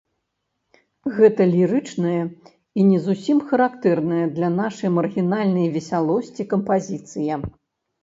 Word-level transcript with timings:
Гэта 1.17 1.41
лірычная 1.55 2.23
і 2.25 2.81
не 2.89 2.99
зусім 3.05 3.37
характэрная 3.53 4.25
для 4.41 4.49
нашай 4.59 4.89
маргінальнай 4.99 5.73
весялосці 5.81 6.51
кампазіцыя. 6.59 7.33